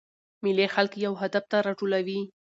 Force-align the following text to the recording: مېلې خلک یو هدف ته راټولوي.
مېلې 0.43 0.67
خلک 0.75 0.91
یو 1.05 1.13
هدف 1.21 1.43
ته 1.51 1.57
راټولوي. 1.65 2.19